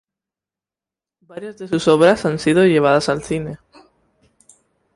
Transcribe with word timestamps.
Varias 1.27 1.59
de 1.59 1.67
sus 1.67 1.87
obras 1.87 2.25
han 2.25 2.39
sido 2.39 2.65
llevadas 2.65 3.07
al 3.07 3.21
cine. 3.21 3.59